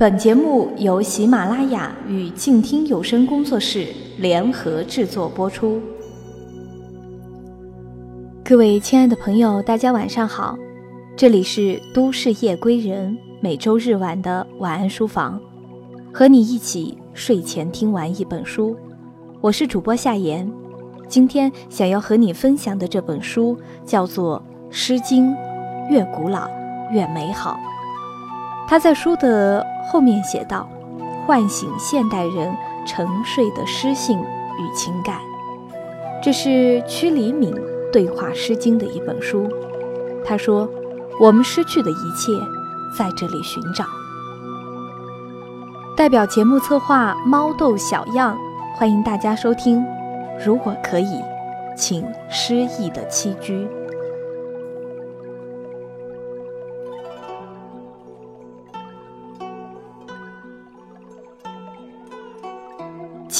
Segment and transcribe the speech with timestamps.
[0.00, 3.86] 本节目由喜马拉雅与静听有声工作室
[4.16, 5.78] 联合制作播出。
[8.42, 10.56] 各位亲爱的朋友，大家晚上好，
[11.14, 15.38] 这里是都市夜归人每周日晚的晚安书房，
[16.10, 18.74] 和你一起睡前听完一本书。
[19.42, 20.50] 我是主播夏言，
[21.08, 23.54] 今天想要和你分享的这本书
[23.84, 24.42] 叫做
[24.74, 25.30] 《诗经》，
[25.90, 26.48] 越古老
[26.90, 27.60] 越美好。
[28.70, 30.70] 他在书的后面写道
[31.26, 32.56] ：“唤醒现代人
[32.86, 35.18] 沉睡的诗性与情感。”
[36.22, 37.52] 这是屈黎敏
[37.92, 39.50] 对话《诗经》的一本书。
[40.24, 40.68] 他说
[41.20, 42.30] ：“我们失去的一切，
[42.96, 43.84] 在这里寻找。”
[45.98, 48.38] 代表节目策划猫豆小样，
[48.76, 49.84] 欢迎大家收听。
[50.46, 51.20] 如果可以，
[51.76, 53.66] 请诗意的栖居。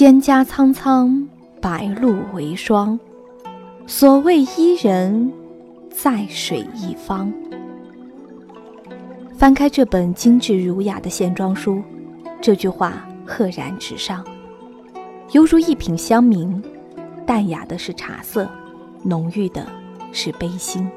[0.01, 1.29] 蒹葭苍苍，
[1.61, 2.99] 白露为霜。
[3.87, 5.31] 所谓伊人，
[5.91, 7.31] 在水一方。
[9.37, 11.83] 翻开这本精致儒雅的线装书，
[12.41, 14.25] 这句话赫然纸上，
[15.33, 16.63] 犹如一品香茗，
[17.27, 18.49] 淡雅的是茶色，
[19.03, 19.67] 浓郁的
[20.13, 20.91] 是悲心。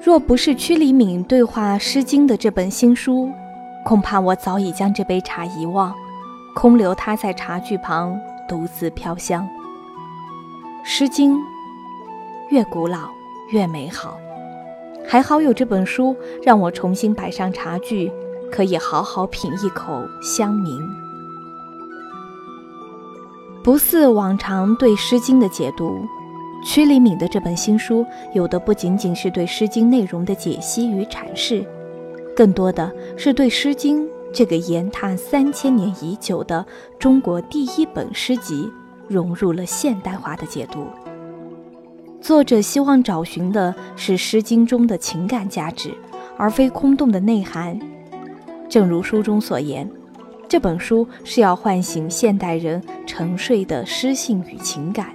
[0.00, 3.28] 若不是屈黎敏对话《诗经》的这本新书，
[3.84, 5.92] 恐怕我早已将这杯茶遗忘。
[6.60, 9.44] 空留它在茶具旁独自飘香。
[10.82, 11.36] 《诗经》
[12.50, 13.10] 越古老
[13.52, 14.18] 越美好，
[15.06, 18.10] 还好有这本书让我重新摆上茶具，
[18.50, 20.76] 可以好好品一口香茗。
[23.62, 26.04] 不似往常对《诗经》的解读，
[26.64, 31.64] 屈黎敏的这本新书有的不仅仅是对《诗经》内容的解析与阐释，
[32.34, 34.04] 更多的是对《诗经》。
[34.32, 36.64] 这个沿踏三千年已久的
[36.98, 38.70] 中国第一本诗集，
[39.08, 40.86] 融入了现代化的解读。
[42.20, 45.92] 作者希望找寻的是《诗经》中的情感价值，
[46.36, 47.78] 而非空洞的内涵。
[48.68, 49.88] 正如书中所言，
[50.46, 55.08] 这本书是要唤醒现代人沉睡的诗性与情感。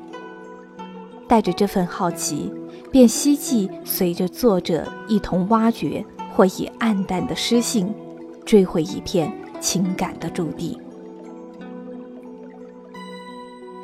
[1.27, 2.51] 带着这份好奇，
[2.91, 7.93] 便希冀随着作者一同挖掘，或以暗淡的诗性。
[8.45, 10.77] 追回一片情感的驻地，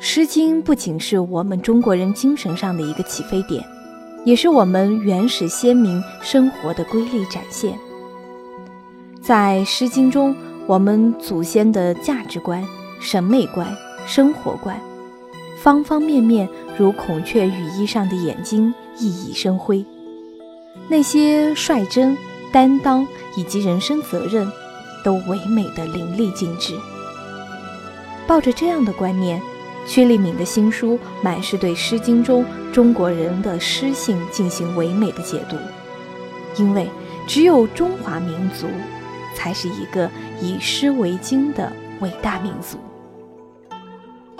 [0.00, 3.64] 诗经》不仅是我们中国人精神上的一个起飞点，
[4.24, 7.78] 也是我们原始先民生活的瑰丽展现。
[9.20, 10.34] 在《诗经》中，
[10.66, 12.62] 我们祖先的价值观、
[13.00, 13.66] 审美观、
[14.06, 14.78] 生活观，
[15.58, 16.48] 方方面面
[16.78, 19.84] 如孔雀羽衣上的眼睛，熠熠生辉。
[20.88, 22.16] 那些率真。
[22.52, 23.06] 担当
[23.36, 24.50] 以及人生责任，
[25.04, 26.74] 都唯美的淋漓尽致。
[28.26, 29.40] 抱着这样的观念，
[29.86, 35.56] 屈立敏的新书满是对《诗经》中中国人的诗性进行唯美的解读。
[36.56, 36.88] 因为
[37.26, 38.66] 只有中华民族，
[39.34, 40.10] 才是一个
[40.40, 42.76] 以诗为经的伟大民族。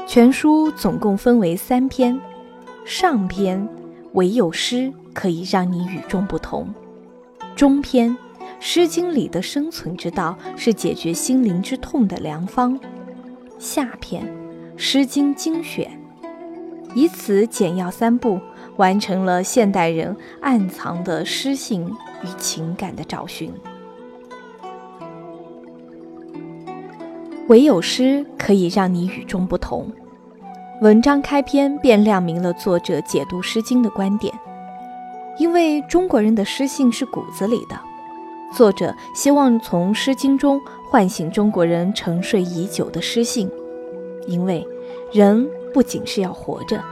[0.06, 2.20] 全书总共分为三篇，
[2.84, 3.69] 上篇
[4.15, 6.69] 唯有诗可以让你与众不同。
[7.60, 8.10] 中篇，
[8.59, 12.81] 《诗经》里的生存之道是解决心灵之痛的良方。
[13.59, 14.25] 下篇，
[14.78, 15.91] 《诗经》精选，
[16.94, 18.41] 以此简要三步，
[18.78, 21.87] 完成了现代人暗藏的诗性
[22.22, 23.53] 与情感的找寻。
[27.49, 29.93] 唯有诗可以让你与众不同。
[30.81, 34.32] 文章开篇便亮明了作者解读《诗经》的观点。
[35.40, 37.74] 因为中国人的诗性是骨子里的，
[38.54, 43.50] 作者希望从《诗经》中唤醒中国人沉睡已久的诗性。
[44.26, 44.62] 因为
[45.10, 46.84] 人不仅是要活着，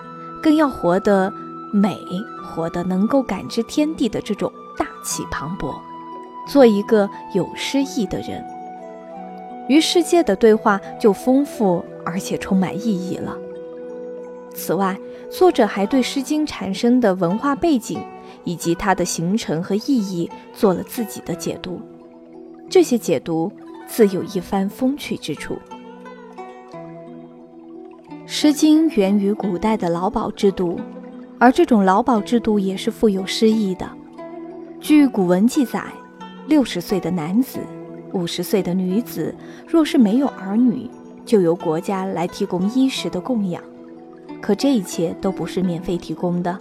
[0.42, 1.30] 更要活得
[1.74, 1.94] 美，
[2.42, 5.74] 活得能够感知天地的这种大气磅礴，
[6.50, 8.42] 做一个有诗意的人，
[9.68, 13.36] 与世界的对话就丰富而且充满意义了。
[14.58, 14.98] 此外，
[15.30, 18.02] 作者还对《诗经》产生的文化背景。
[18.44, 21.80] 以及它的形成和意义做了自己的解读，
[22.68, 23.50] 这些解读
[23.86, 25.54] 自有一番风趣之处。
[28.26, 30.80] 《诗经》源于古代的劳保制度，
[31.38, 33.86] 而这种劳保制度也是富有诗意的。
[34.80, 35.84] 据古文记载，
[36.46, 37.58] 六十岁的男子、
[38.12, 39.34] 五十岁的女子，
[39.66, 40.88] 若是没有儿女，
[41.24, 43.62] 就由国家来提供衣食的供养。
[44.40, 46.58] 可这一切都不是免费提供的。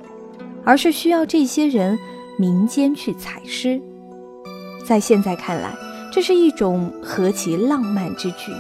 [0.64, 1.98] 而是需要这些人
[2.38, 3.82] 民间去采诗，
[4.86, 5.74] 在现在看来，
[6.12, 8.52] 这是一种何其浪漫之举！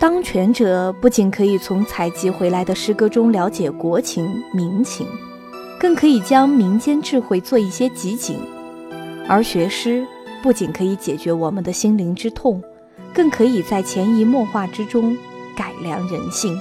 [0.00, 5.06] 当权者不仅可以从采集回来的诗歌中了解国情民情，
[5.78, 8.34] 更可以将民间智慧做一些集锦；
[9.28, 10.04] 而学诗
[10.42, 12.60] 不仅可以解决我们的心灵之痛，
[13.14, 15.16] 更可以在潜移默化之中
[15.56, 16.52] 改良人性。《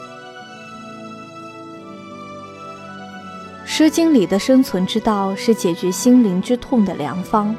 [3.66, 7.54] 诗经》里的生存之道是解决心灵之痛的良方。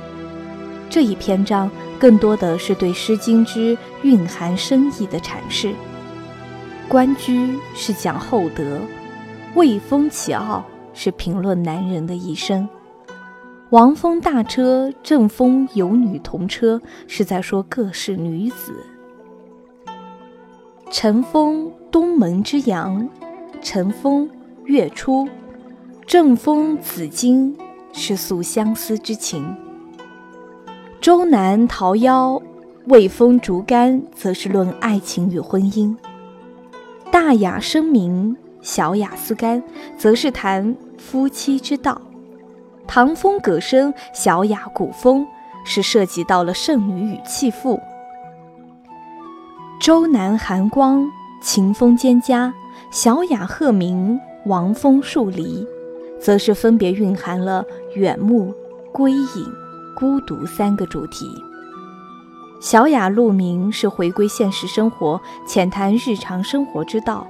[0.89, 1.71] 这一篇章。
[1.99, 5.73] 更多的是对《诗经》之蕴含深意的阐释。
[6.89, 8.81] 关雎是讲厚德，
[9.55, 10.63] 卫风起傲
[10.93, 12.69] 是评论男人的一生。
[13.71, 18.75] 王封大车，正风有女同车，是在说各式女子。
[20.91, 23.09] 晨风东门之阳，
[23.63, 24.29] 晨风
[24.67, 25.27] 月初，
[26.07, 27.57] 正风紫荆，
[27.93, 29.57] 是诉相思之情。
[31.01, 32.41] 周南桃夭，
[32.85, 35.97] 未封竹竿，则是论爱情与婚姻；
[37.11, 39.61] 大雅生明，小雅思甘，
[39.99, 42.01] 则是谈夫妻之道；
[42.87, 45.27] 唐风葛生，小雅古风，
[45.65, 47.81] 是涉及到了圣女与弃妇；
[49.81, 51.05] 周南寒光，
[51.43, 52.53] 秦风蒹葭，
[52.93, 55.67] 小雅鹤鸣，王风树篱，
[56.21, 57.65] 则是分别蕴含了
[57.95, 58.55] 远目、
[58.93, 59.67] 归隐。
[59.99, 61.43] 孤独三个主题，
[62.61, 65.19] 小雅鹿鸣是回归现实生活，
[65.49, 67.27] 浅谈日常生活之道。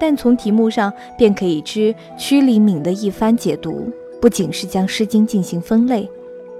[0.00, 3.88] 但从题目上便可以知，屈黎敏的一番解读，
[4.20, 6.10] 不仅是将《诗经》进行分类，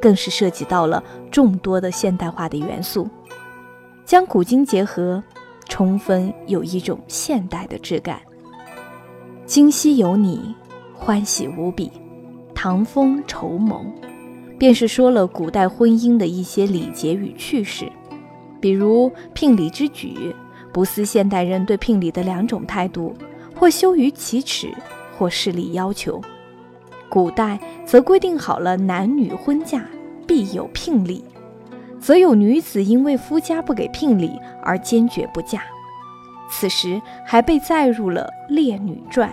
[0.01, 3.09] 更是涉及到了众多的现代化的元素，
[4.05, 5.21] 将古今结合，
[5.69, 8.21] 充分有一种现代的质感。
[9.45, 10.55] 今夕有你，
[10.99, 11.93] 欢喜无比，
[12.55, 13.85] 唐风绸缪。
[14.59, 17.93] 便是说了古代婚姻的一些礼节与趣事，
[18.59, 20.35] 比如聘礼之举，
[20.73, 23.15] 不似现代人对聘礼的两种态度：
[23.55, 24.73] 或羞于启齿，
[25.19, 26.21] 或势利要求。
[27.11, 29.85] 古代则规定好了男女婚嫁
[30.27, 31.23] 必有聘礼，
[32.01, 34.33] 则有女子因为夫家不给聘礼
[34.63, 35.63] 而坚决不嫁，
[36.51, 39.29] 此时还被载入了《列女传》。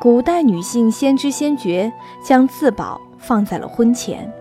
[0.00, 1.92] 古代女性先知先觉，
[2.24, 3.00] 将自保。
[3.22, 4.32] 放在了婚前，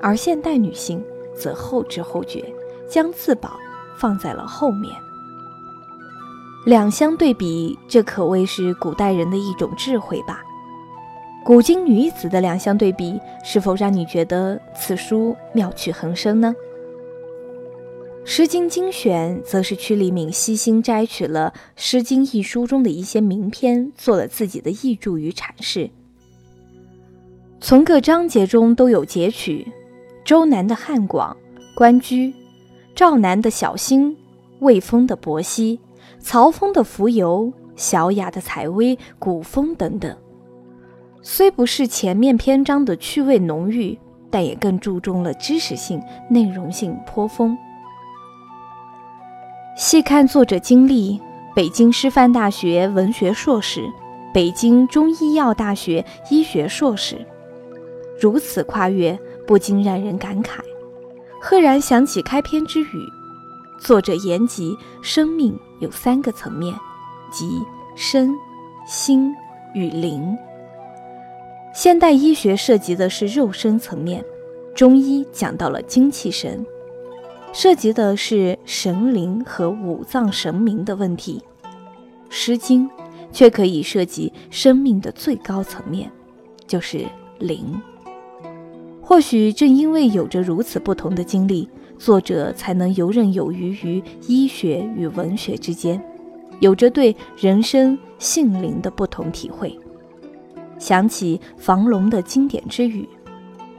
[0.00, 1.04] 而现代女性
[1.36, 2.44] 则后知后觉，
[2.88, 3.50] 将自保
[3.98, 4.94] 放在了后面。
[6.66, 10.40] 两相对比，这可谓是古代人的一种智慧吧。
[11.44, 16.54] 古今女子的两相对比，是否让你觉得此书妙趣横生呢？
[18.28, 25.88] 《诗经精选》则是屈黎敏悉心摘取了《诗经》一书中的一些名篇，做了自己的译注与阐释。
[27.60, 29.70] 从各章节中都有截取，
[30.24, 31.36] 周南的汉广、
[31.76, 32.34] 关雎，
[32.96, 34.16] 赵南的小兴，
[34.58, 35.78] 魏风的伯希，
[36.18, 40.14] 曹风的蜉蝣，小雅的采薇，古风等等。
[41.22, 43.96] 虽不是前面篇章的趣味浓郁，
[44.30, 47.56] 但也更注重了知识性、内容性颇丰。
[49.76, 51.20] 细看作者经历：
[51.54, 53.82] 北京师范大学文学硕士，
[54.32, 57.14] 北京中医药大学医学硕士。
[58.18, 60.60] 如此跨越，不禁让人感慨。
[61.42, 63.06] 赫然想起开篇之语，
[63.78, 66.74] 作者言及生命有三个层面，
[67.30, 67.46] 即
[67.94, 68.34] 身、
[68.88, 69.30] 心
[69.74, 70.34] 与灵。
[71.74, 74.24] 现代医学涉及的是肉身层面，
[74.74, 76.64] 中医讲到了精气神，
[77.58, 81.42] 涉及的是神灵和五脏神明的问题。
[82.28, 82.86] 《诗经》
[83.32, 86.10] 却可以涉及生命的最高层面，
[86.66, 87.06] 就是
[87.38, 87.80] 灵。
[89.00, 91.66] 或许正因为有着如此不同的经历，
[91.98, 95.98] 作者才能游刃有余于医学与文学之间，
[96.60, 99.74] 有着对人生性灵的不同体会。
[100.78, 103.08] 想起房龙的经典之语：“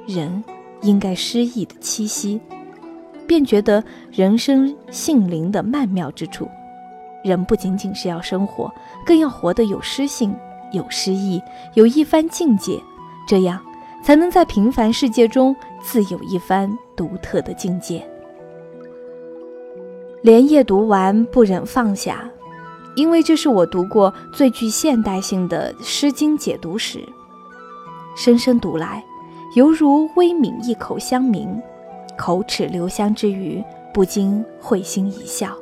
[0.08, 0.44] 人
[0.82, 2.42] 应该诗意的栖息”，
[3.28, 6.50] 便觉得人生性灵的曼妙之处。
[7.24, 8.74] 人不仅仅是要生活，
[9.06, 10.34] 更要活得有诗性、
[10.72, 11.42] 有诗意、
[11.76, 12.82] 有一番境界，
[13.28, 13.62] 这样。
[14.04, 18.08] 才能在平凡世界中自有一番独特的境界。
[20.22, 22.30] 连夜读完，不忍放下，
[22.96, 27.04] 因为这是我读过最具现代性的《诗经》解读史。
[28.16, 29.04] 深深读来，
[29.56, 31.62] 犹如微抿一口香茗，
[32.18, 35.56] 口齿留香之余，不禁会心一笑，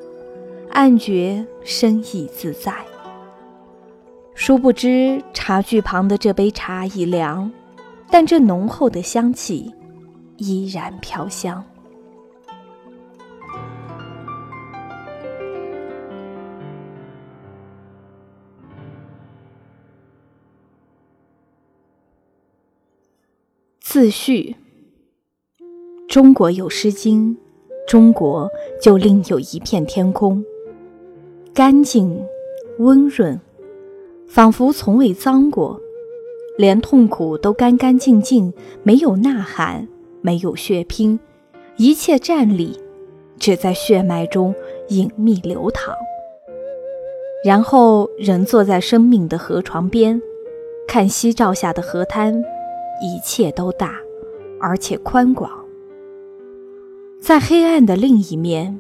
[0.72, 2.74] 暗觉深意自在。
[4.34, 7.52] 殊不知，茶具旁的这杯茶已凉。
[8.10, 9.74] 但这浓厚的香气，
[10.38, 11.64] 依然飘香。
[23.80, 24.56] 自序：
[26.16, 27.36] 中国有《诗经》，
[27.92, 28.50] 中国
[28.82, 30.42] 就另有一片天空，
[31.54, 32.26] 干净、
[32.78, 33.38] 温润，
[34.26, 35.78] 仿佛从未脏过，
[36.58, 39.90] 连痛苦都干干净净，没有呐喊，
[40.22, 41.20] 没有血拼，
[41.76, 42.80] 一切战力，
[43.38, 44.56] 只在血脉中
[44.88, 45.94] 隐秘流淌。
[47.44, 50.22] 然后，人坐在生命的河床边，
[50.88, 52.42] 看夕照下的河滩。
[53.02, 54.00] 一切都大，
[54.62, 55.65] 而且宽广。
[57.26, 58.80] 在黑暗的另一面，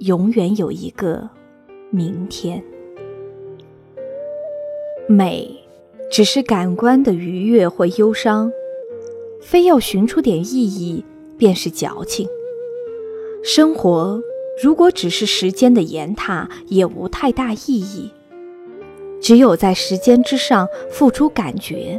[0.00, 1.30] 永远有一个
[1.88, 2.62] 明天。
[5.08, 5.64] 美，
[6.10, 8.52] 只是感官的愉悦或忧伤，
[9.40, 11.02] 非要寻出点意义，
[11.38, 12.28] 便是矫情。
[13.42, 14.20] 生活
[14.62, 18.12] 如果只是时间的岩踏，也无太大意义。
[19.18, 21.98] 只有在时间之上付出感觉，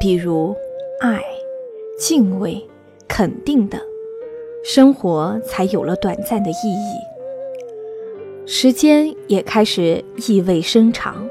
[0.00, 0.52] 比如。
[1.00, 1.22] 爱、
[1.96, 2.60] 敬畏、
[3.06, 3.80] 肯定的
[4.70, 7.00] 生活，才有了短暂的意义。
[8.44, 11.26] 时间也开始意味深长，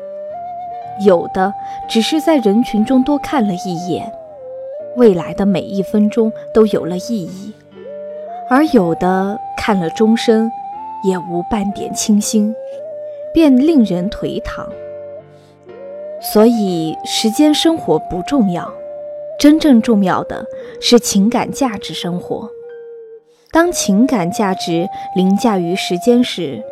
[1.06, 1.54] 有的
[1.88, 4.12] 只是在人群中多看了一眼，
[4.96, 7.54] 未来的每一分钟都有了意义；
[8.50, 10.52] 而有的看了终生，
[11.04, 12.56] 也无半点清新，
[13.32, 14.68] 便令人颓唐。
[16.20, 18.68] 所以，时间生活不重要。
[19.40, 20.44] 真正重要的
[20.82, 22.50] 是情感价值生活。
[23.58, 26.64] 当情感价值凌驾于时间时，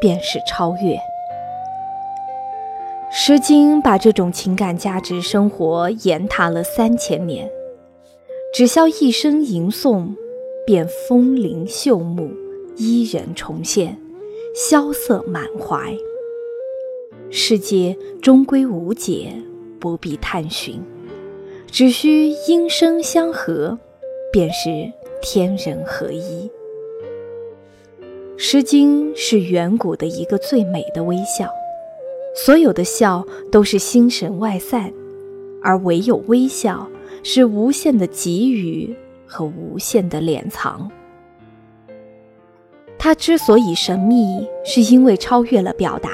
[0.00, 0.94] 便是超越。
[3.10, 7.50] 《诗经》把这种情感价值生活延踏了三千年，
[8.54, 10.14] 只消一声吟诵，
[10.64, 12.30] 便风铃秀木，
[12.76, 13.98] 伊人重现，
[14.54, 15.92] 萧瑟满怀。
[17.28, 19.32] 世界终归无解，
[19.80, 20.80] 不必探寻。
[21.72, 23.80] 只需音声相和，
[24.32, 26.50] 便是天人合一。
[28.42, 31.48] 《诗经》是远古的一个最美的微笑，
[32.34, 34.92] 所有的笑都是心神外散，
[35.62, 36.88] 而唯有微笑
[37.22, 38.94] 是无限的给予
[39.26, 40.90] 和无限的敛藏。
[42.98, 46.10] 它之所以神秘，是因为超越了表达，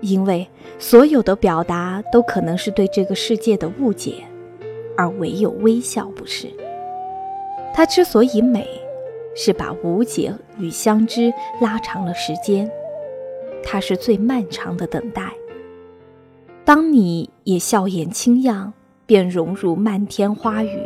[0.00, 0.46] 因为
[0.78, 4.24] 所有的表达都可能是对这个世界的误解。
[4.94, 6.48] 而唯有微笑不是。
[7.74, 8.66] 它之所以美，
[9.34, 12.70] 是把无解与相知拉长了时间。
[13.64, 15.22] 它是最漫长的等待。
[16.64, 18.72] 当你也笑颜轻漾，
[19.06, 20.80] 便融入漫天花雨，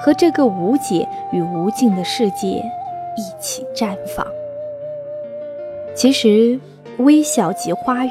[0.00, 2.48] 和这个无解与无尽的世界
[3.16, 4.26] 一起绽放。
[5.94, 6.58] 其实，
[6.98, 8.10] 微笑即花语，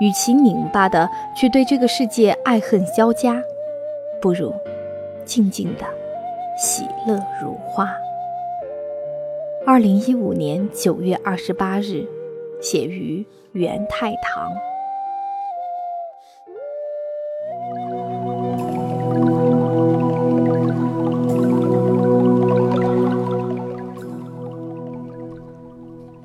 [0.00, 3.42] 与其拧巴的去对这个世界爱恨交加。
[4.20, 4.52] 不如
[5.24, 5.84] 静静的
[6.58, 7.88] 喜乐如花。
[9.64, 12.04] 二零一五年九月二十八日，
[12.60, 14.50] 写于元太堂。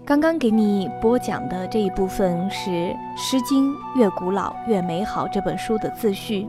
[0.04, 2.72] 刚刚给你播讲的这一部分是
[3.16, 6.48] 《诗经》越古老越美好这本书的自序。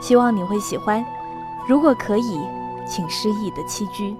[0.00, 1.04] 希望你会喜欢，
[1.68, 2.40] 如果可以，
[2.88, 4.14] 请诗意的栖居。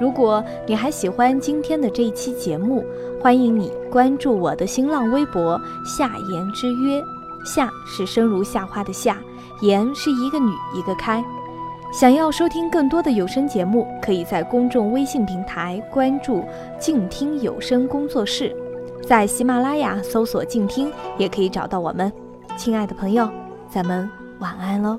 [0.00, 2.84] 如果你还喜欢今天的这一期节目，
[3.20, 7.02] 欢迎你关注我的新浪微博“夏言之约”。
[7.46, 9.18] 夏是生如夏花的夏，
[9.62, 11.24] 言是一个女一个开。
[11.92, 16.44] 想要收听更多的有声节目，可以在公众微信平台关注
[16.78, 18.54] “静听有声工作室”，
[19.06, 22.12] 在喜马拉雅搜索“静听”也可以找到我们。
[22.56, 23.30] 亲爱的朋友，
[23.70, 24.10] 咱们
[24.40, 24.98] 晚安喽。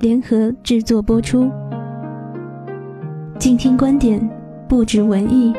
[0.00, 1.50] 联合制作播出。
[3.38, 4.20] 静听观点，
[4.68, 5.52] 不止文艺。